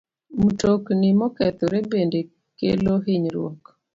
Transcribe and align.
Mtokni 0.45 1.09
mokethore 1.19 1.79
bende 1.91 2.19
kelo 2.57 2.93
hinyruok. 3.05 3.61